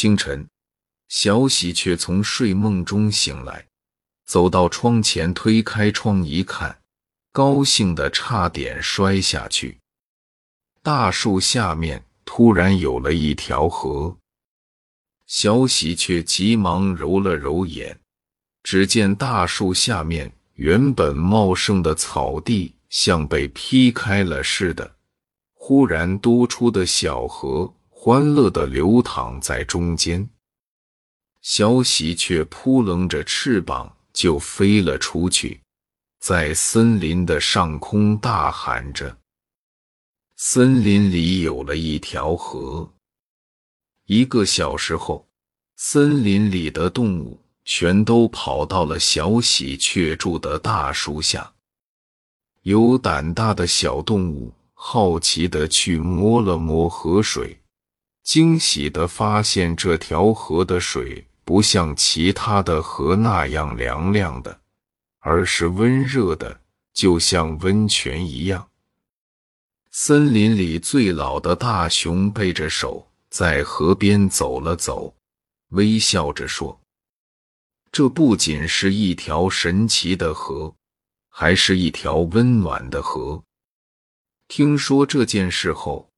[0.00, 0.48] 清晨，
[1.10, 3.66] 小喜鹊从睡梦中醒来，
[4.24, 6.80] 走到窗前，推开窗一看，
[7.32, 9.78] 高兴的差点摔下去。
[10.82, 14.16] 大树下面突然有了一条河，
[15.26, 18.00] 小喜鹊急忙揉了揉眼，
[18.62, 24.96] 只见大树下面原本茂盛的草地像被劈开了似的，
[25.52, 30.26] 忽然多出的小河欢乐的流淌在中间。
[31.42, 35.60] 小喜鹊扑棱着翅膀就飞了出去，
[36.18, 39.14] 在森林的上空大喊着。
[40.36, 42.90] 森林里有了一条河。
[44.06, 45.28] 一个小时后，
[45.76, 51.52] 森林里的动物全都跑到了小喜鹊住的大树下。
[52.62, 57.59] 有胆大的小动物好奇的去摸了摸河水，
[58.22, 64.60] 惊喜的发现这条河的水不像其他的河那样凉凉的，
[65.18, 66.60] 而是温热的，
[66.92, 68.68] 就像温泉一样。
[69.90, 75.14] 森林里最老的大熊背着手在河边走了走，
[75.70, 76.80] 微笑着说
[77.90, 80.76] ：“这不仅是一条神奇的河，
[81.28, 83.42] 还是一条温暖的河。”
[84.46, 86.09] 听说这件事后，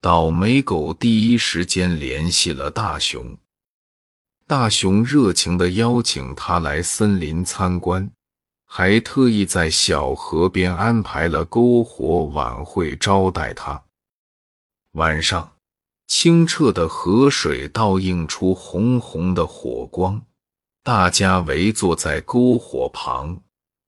[0.00, 3.36] 倒霉狗第一时间联系了大熊。
[4.46, 8.10] 大熊热情地邀请他来森林参观。
[8.72, 13.82] 还特意在小河边安排了篝火晚会招待他。
[14.92, 15.56] 晚上，
[16.06, 20.22] 清澈的河水倒映出红红的火光，
[20.84, 23.42] 大家围坐在篝火旁，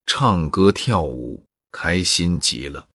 [0.05, 2.85] 唱歌跳舞，开心极了。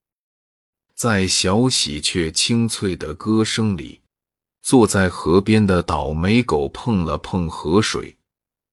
[0.99, 4.01] 在小喜鹊清脆的歌声里，
[4.63, 8.17] 坐在河边的倒霉狗碰了碰河水，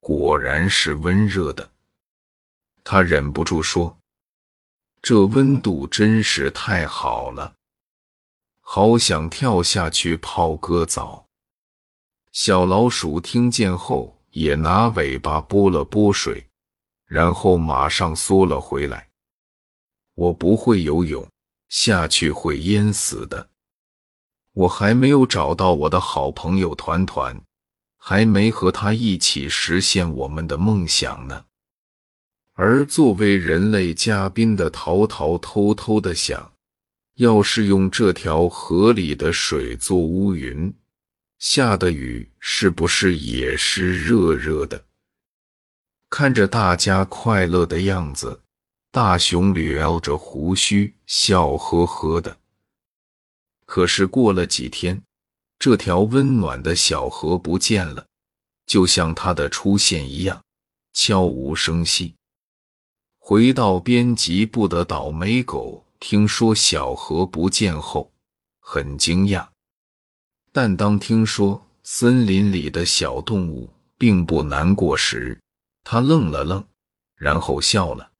[0.00, 1.70] 果然是温热的。
[2.82, 3.96] 他忍不住说
[5.00, 7.54] ：“这温度真是太好了，
[8.60, 11.28] 好想跳下去泡个澡。”
[12.34, 16.44] 小老鼠听见后，也拿尾巴拨了拨水，
[17.06, 19.10] 然后马上缩了回来。
[20.16, 21.24] 我不会游泳，
[21.68, 23.48] 下去会淹死的。
[24.52, 27.42] 我还没有找到我的好朋友团团，
[27.96, 31.44] 还没和他一起实现我们的梦想呢。
[32.54, 36.52] 而作为人类嘉宾的淘淘偷偷的想：
[37.16, 40.72] 要是用这条河里的水做乌云，
[41.38, 44.84] 下的雨是不是也是热热的？
[46.08, 48.40] 看着大家快乐的样子，
[48.96, 52.38] 大熊撩着胡须，笑呵呵的。
[53.66, 55.02] 可是过了几天，
[55.58, 58.06] 这条温暖的小河不见了，
[58.64, 60.42] 就像它的出现一样，
[60.94, 62.14] 悄无声息。
[63.18, 68.10] 回到编辑部的倒霉狗听说小河不见后，
[68.60, 69.46] 很惊讶。
[70.52, 73.68] 但当听说森林里的小动物
[73.98, 75.38] 并不难过时，
[75.84, 76.66] 他愣了愣，
[77.14, 78.10] 然后笑了，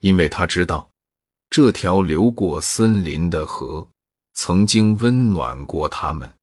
[0.00, 0.90] 因为他知道
[1.50, 3.88] 这条流过森林的河
[4.34, 6.37] 曾经温暖过他们。